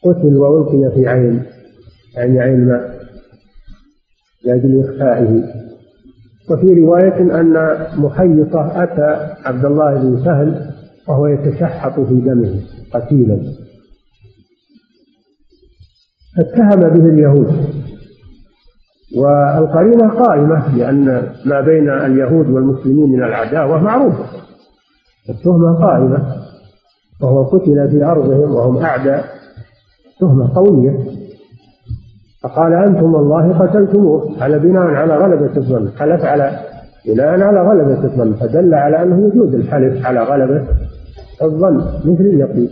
[0.05, 1.43] قتل وألقي في عين
[2.17, 2.97] يعني عين ماء
[4.45, 5.43] لأجل إخفائه.
[6.51, 10.66] وفي رواية أن محيصة أتى عبد الله بن سهل
[11.09, 12.61] وهو يتشحط في دمه
[12.95, 13.39] قتيلا.
[16.37, 17.53] فاتهم به اليهود.
[19.17, 24.25] والقرينة قائمة لأن ما بين اليهود والمسلمين من العداوة معروفة.
[25.29, 26.35] التهمة قائمة.
[27.23, 29.25] وهو قتل في أرضهم وهم أعداء.
[30.21, 30.99] تهمة قوية.
[32.43, 34.43] فقال أنتم والله قتلتموه.
[34.43, 35.89] على بناء على غلبة الظن.
[35.99, 36.61] حلف على
[37.07, 38.35] بناء على غلبة الظن.
[38.35, 40.86] فدل على أنه يجوز الحلف على غلبة
[41.43, 42.71] الظن مثل اليقين.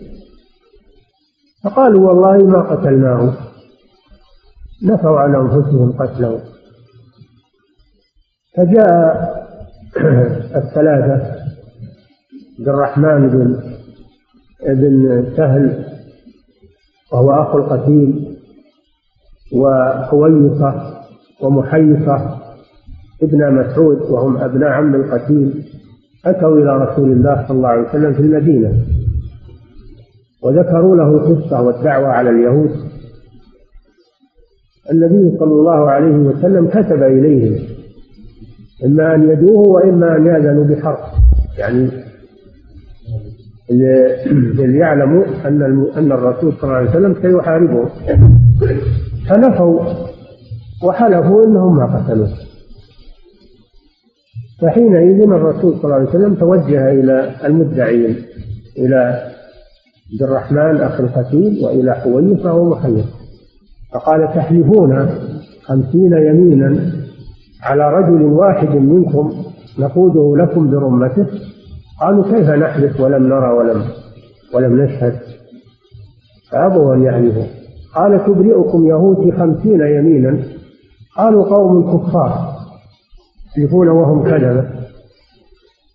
[1.65, 3.35] فقالوا والله ما قتلناه
[4.83, 6.41] نفوا عن أنفسهم قتله.
[8.57, 9.35] فجاء
[10.61, 11.45] الثلاثة
[12.59, 13.61] عبد الرحمن بن
[14.63, 15.85] ابن سهل
[17.13, 18.37] وهو أخو القتيل
[19.53, 21.01] وحويصة
[21.41, 22.39] ومحيصة
[23.23, 25.65] ابن مسعود وهم أبناء عم القتيل.
[26.27, 28.73] أتوا إلى رسول الله صلى الله عليه وسلم في المدينة
[30.43, 32.71] وذكروا له القصة والدعوة على اليهود.
[34.93, 37.59] النبي صلى الله عليه وسلم كتب إليهم
[38.85, 40.99] إما أن يدوه وإما أن يأذنوا بحرب
[41.59, 41.89] يعني
[43.71, 45.63] اللي يعلموا أن
[45.97, 47.89] أن الرسول صلى الله عليه وسلم سيحاربهم.
[49.29, 49.81] فنفوا
[50.85, 52.29] وحلفوا أنهم ما قتلوه.
[54.65, 58.17] فحينئذ الرسول صلى الله عليه وسلم توجه إلى المدعين
[58.79, 59.23] إلى
[60.13, 63.05] عبد الرحمن أخي القتيل وإلى حويصة ومحيص
[63.95, 65.09] فقال تحلفون
[65.63, 66.93] خمسين يمينا
[67.63, 69.33] على رجل واحد منكم
[69.79, 71.27] نقوده لكم برمته؟
[72.01, 73.83] قالوا كيف نحلف ولم نرى ولم
[74.55, 75.19] ولم نشهد؟
[76.51, 77.45] فأبوا أن يحلفوا.
[77.95, 80.39] قال تبرئكم يهود خمسين يمينا؟
[81.17, 82.54] قالوا قوم كفار.
[83.59, 84.71] يحلفون وهم كذبة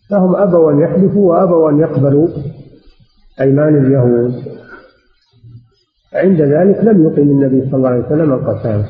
[0.09, 2.27] فهم أبوا أن يحلفوا وأبوا أن يقبلوا
[3.41, 4.33] أيمان اليهود.
[6.13, 8.89] عند ذلك لم يقم النبي صلى الله عليه وسلم القسامة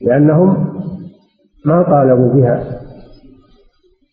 [0.00, 0.74] لأنهم
[1.64, 2.80] ما طالبوا بها.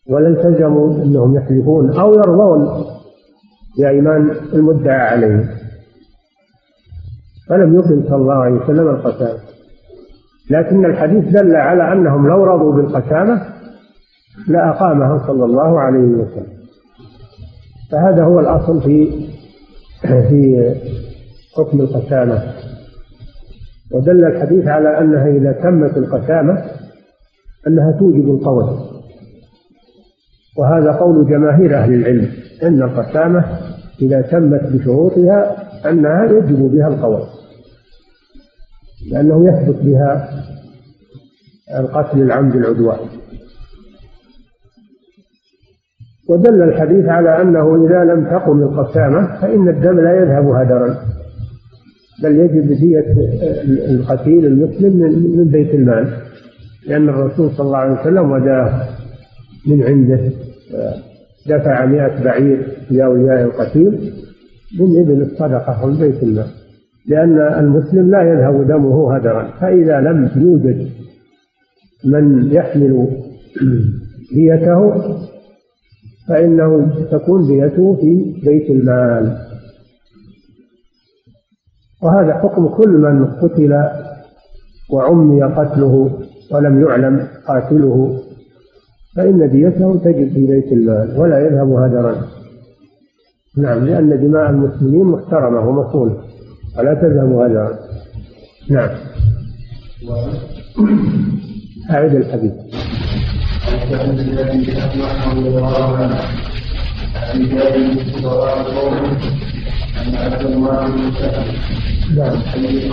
[0.09, 2.85] ولا التزموا أنهم يحلفون أو يرضون
[3.77, 5.55] بأيمان المدعى عليه.
[7.49, 9.54] فلم يقم صلى الله عليه وسلم القسامة
[10.49, 13.41] لكن الحديث دل على أنهم لو رضوا بالقسامة
[14.47, 16.55] لأقامها صلى الله عليه وسلم.
[17.91, 19.27] فهذا هو الأصل في
[20.29, 20.73] في
[21.57, 22.43] حكم القسامة.
[23.91, 26.65] ودل الحديث على أنها إذا تمت القسامة
[27.67, 28.79] أنها توجب القول.
[30.57, 32.27] وهذا قول جماهير أهل العلم
[32.63, 33.45] أن القسامة
[34.01, 35.55] إذا تمت بشروطها
[35.89, 37.21] أنها يجب بها القول.
[39.11, 40.29] لأنه يثبت بها
[41.79, 42.99] القتل العمد العدوان.
[46.29, 50.97] ودل الحديث على أنه إذا لم تقم القسامة فإن الدم لا يذهب هدرا
[52.23, 53.05] بل يجب دية
[53.89, 54.97] القتيل المسلم
[55.37, 56.17] من بيت المال
[56.87, 58.87] لأن الرسول صلى الله عليه وسلم وداه
[59.67, 60.31] من عنده
[61.47, 64.13] دفع مئة بعير لأولياء القتيل
[64.79, 66.47] من إبل الصدقة من بيت المال.
[67.07, 70.87] لأن المسلم لا يذهب دمه هدرا فإذا لم يوجد
[72.05, 73.07] من يحمل
[74.33, 75.01] ديته
[76.27, 79.37] فإنه تكون ديته في بيت المال.
[82.03, 83.83] وهذا حكم كل من قتل
[84.93, 86.19] وعمي قتله
[86.51, 88.19] ولم يعلم قاتله
[89.15, 92.15] فإن ديته تجب في بيت المال ولا يذهب هدرا.
[93.57, 96.17] نعم لأن دماء المسلمين محترمة ومصونة.
[96.77, 97.79] ولا تذهب هدرا
[98.69, 98.89] نعم.
[101.91, 102.53] أعد الحديث.
[110.45, 110.87] الله
[112.15, 112.37] نعم.
[112.41, 112.91] حديث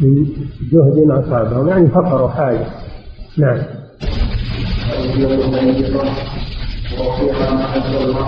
[0.00, 0.26] من
[0.72, 2.66] جهد أصابهم يعني فقر حاجة.
[3.38, 3.58] نعم.
[6.98, 8.26] وفيها ما الله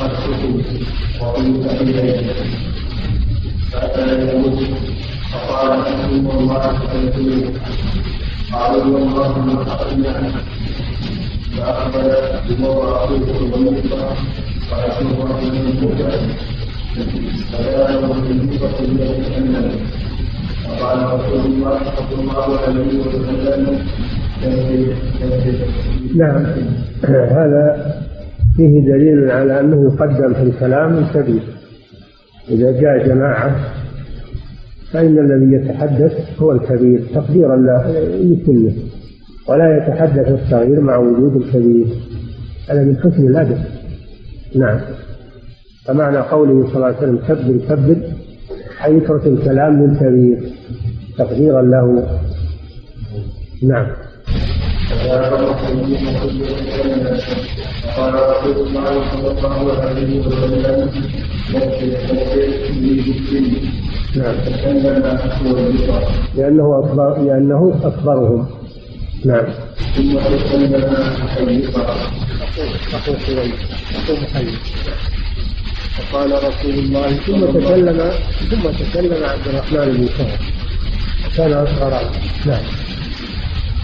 [0.00, 2.32] قد كتب إليه
[3.72, 4.58] فأتى يموت
[5.32, 7.50] فقال أنتم الله فيقول
[8.52, 10.32] قالوا والله ما أخذنا
[11.56, 12.10] فأقبل
[13.04, 14.14] أخيه وموضع
[14.68, 16.20] فيكون من الموتى
[17.52, 19.70] فكان بالنسبة إلى
[20.68, 23.86] وقال رسول الله صلى الله عليه وسلم
[26.16, 26.46] نعم.
[27.04, 27.94] هذا
[28.56, 31.42] فيه دليل على أنه يقدم في الكلام الكبير
[32.48, 33.56] إذا جاء جماعة
[34.92, 38.72] فإن الذي يتحدث هو الكبير تقديرا لسنه
[39.48, 41.86] ولا يتحدث الصغير مع وجود الكبير.
[42.70, 43.58] هذا من حسن الأدب.
[44.56, 44.80] نعم.
[45.84, 47.96] فمعنى قوله صلى الله عليه وسلم كبر كبر
[48.84, 50.52] أي اترك الكلام للكبير
[51.18, 52.18] تقديرا له.
[53.62, 54.05] نعم.
[57.96, 60.90] قال رسول الله صلى الله عليه وسلم
[64.16, 64.34] نعم.
[66.36, 68.46] لأنه أكبر لأنه أكبرهم.
[69.24, 69.44] نعم.
[69.96, 70.96] ثم تكلم
[71.28, 71.82] حيقا
[72.94, 73.52] أخو حيي
[73.96, 74.54] أخو حيي
[75.96, 78.10] فقال رسول الله ثم تكلم
[78.50, 80.38] ثم تكلم عبد الرحمن بن سهل.
[81.36, 81.90] كان أصغر
[82.46, 82.62] نعم.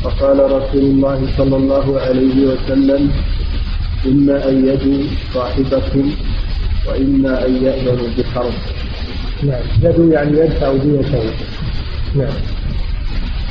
[0.02, 3.10] فقال رسول الله صلى الله عليه وسلم
[4.06, 6.10] إما أن يدوا صاحبكم
[6.88, 8.52] وإما أن يأذنوا بحرب.
[9.42, 9.62] نعم.
[9.82, 11.22] يدوا يعني يدفع ديته
[12.16, 12.36] نعم.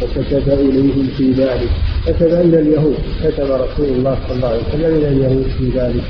[0.02, 1.70] فكتب إليهم في ذلك.
[2.06, 2.98] كتب إلى اليهود.
[3.24, 6.04] كتب رسول الله صلى الله عليه وسلم إلى اليهود في ذلك.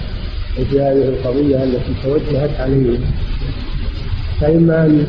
[0.59, 3.01] وفي هذه القضية التي توجهت عليهم
[4.41, 5.05] فإما أن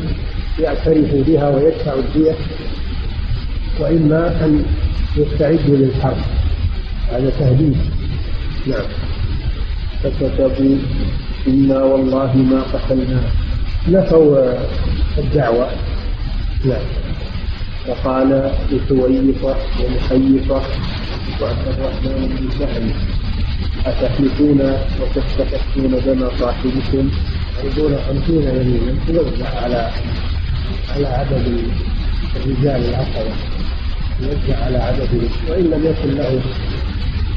[0.59, 2.35] يعترفوا بها ويدفعوا الدية
[3.79, 4.65] وإما أن
[5.17, 6.17] يستعدوا للحرب.
[7.11, 7.77] هذا تهديد.
[8.67, 8.85] نعم.
[10.03, 10.77] فكتبوا
[11.47, 13.21] إنا والله ما قتلنا.
[13.87, 14.53] نفوا
[15.17, 15.67] الدعوة.
[16.65, 16.85] نعم.
[17.87, 20.61] فقال لسويفة ومحيفة
[21.41, 22.91] وعبد الرحمن بن سهل
[23.85, 24.61] أتحلفون
[25.01, 27.09] وتستحقون دم صاحبكم
[27.63, 29.89] يقول خمسين يمينا توزع على
[30.89, 31.57] على عدد
[32.35, 33.62] الرجال العقبة.
[34.21, 35.09] يوزع على عدد
[35.49, 36.41] وإن لم يكن له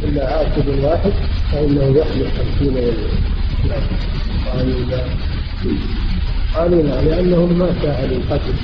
[0.04, 1.12] إلا عاقب واحد
[1.52, 3.76] فإنه يحلف خمسين يمينا
[4.52, 5.00] قالوا لا.
[6.54, 8.54] قالوا لا لأنهم ما شاهدوا القتل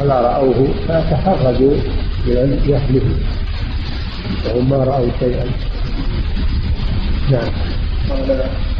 [0.00, 1.74] ولا رأوه فتحرجوا
[2.26, 3.16] بأن يحلفوا
[4.46, 5.46] وهم ما رأوا شيئا.
[7.30, 7.52] نعم.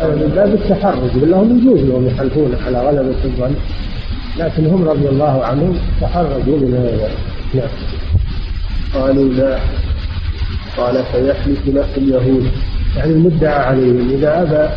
[0.01, 3.55] من باب التحرج لهم يجوز لهم يحلفون على غلبة الظن.
[4.39, 7.30] لكن هم رضي الله عنهم تحرجوا من هذا.
[7.55, 7.69] نعم.
[8.95, 9.59] قالوا لا.
[10.77, 12.51] قال فيحلف لكم يهود
[12.97, 14.11] يعني المدعى عليهم.
[14.11, 14.75] إذا أبى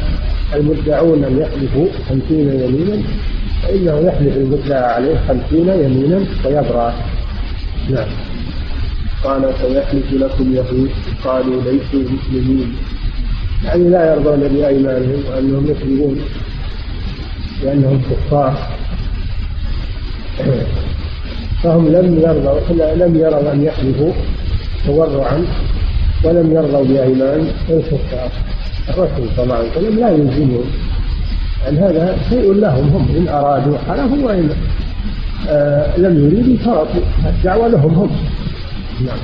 [0.56, 3.04] المدعون أن يحلفوا خمسين يمينا
[3.64, 6.94] فإنه يحلف المدعى عليه خمسين يمينا ويبرأ
[7.90, 8.08] نعم.
[9.24, 10.90] قال فيحلف لكم يهود
[11.24, 12.76] قالوا ليسوا مسلمين.
[13.66, 16.20] يعني لا يرضون بأيمانهم وأنهم يكذبون.
[17.64, 18.74] لأنهم كفار.
[21.64, 24.12] فهم لم يرضوا لم يروا أن يحلفوا
[24.86, 25.46] تورعا
[26.24, 28.32] ولم يرضوا بأيمان الكفار
[28.90, 30.64] الرسول صلى الله عليه وسلم لا يلزمهم
[31.70, 34.50] أن هذا شيء لهم هم إن أرادوا حلفوا وإن
[35.50, 38.10] آه لم يريدوا تركوا الدعوة لهم هم.
[39.06, 39.18] نعم.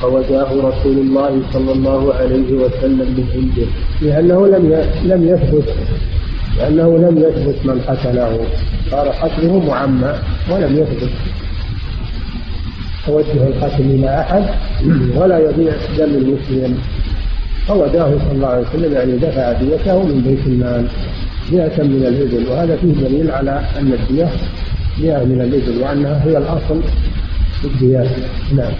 [0.00, 3.66] فوجاه رسول الله صلى الله عليه وسلم من عنده
[4.02, 5.74] لأنه لم لم يثبت
[6.58, 8.46] لأنه لم يثبت من قتله.
[8.90, 10.14] صار قتله معمى
[10.50, 11.10] ولم يثبت.
[13.06, 14.44] توجه القتل إلى أحد
[15.16, 16.78] ولا يضيع دم المسلم.
[17.66, 20.86] فوداه صلى الله عليه وسلم يعني دفع ديته من بيت المال.
[21.52, 22.48] مئة من الإبل.
[22.48, 24.28] وهذا فيه دليل على أن الدية
[24.98, 26.82] مئة من الإبل وأنها هي الأصل
[27.60, 28.10] في الديات
[28.56, 28.72] نعم.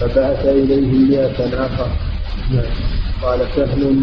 [0.00, 1.88] فبعث إليهم مئة آخر
[2.52, 2.64] نعم.
[3.22, 3.96] قال سهل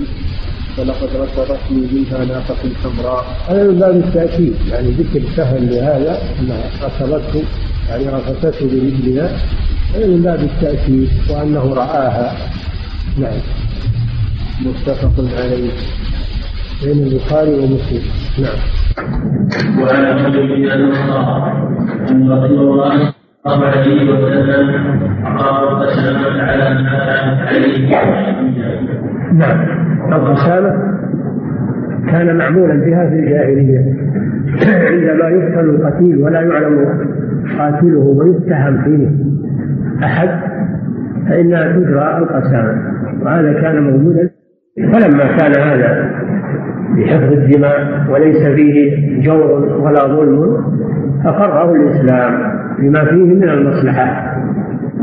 [0.77, 7.43] ولقد ركبتني منها ناقة حمراء هذا من باب التأكيد يعني ذكر سهل لهذا أنها ركبته
[7.89, 9.29] يعني رفسته برجلها
[9.95, 12.35] هذا من باب التأكيد وأنه رآها.
[13.17, 13.39] نعم.
[14.65, 15.71] متفق عليه.
[16.83, 18.03] بين البخاري ومسلم.
[18.39, 18.59] نعم.
[19.81, 23.13] وعن ابي بن أن رسول الله
[23.43, 27.89] صلى الله عليه وسلم أقام القسامة على ما كانت عليه.
[29.33, 29.80] نعم.
[30.09, 30.91] القسامة
[32.07, 33.79] كان معمولا بها في الجاهلية
[34.91, 36.87] عندما يقتل القتيل ولا يعلم
[37.57, 39.09] قاتله ويتهم فيه.
[40.05, 40.29] أحد
[41.29, 42.81] فإنها تجرى القسامة
[43.21, 44.29] وهذا كان موجودا.
[44.77, 46.11] فلما كان هذا
[46.97, 50.63] بحفظ الدماء وليس فيه جور ولا ظلم
[51.25, 52.33] أقره الإسلام
[52.79, 54.35] لما فيه من المصلحة.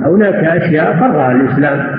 [0.04, 1.97] هناك أشياء أقرها الإسلام.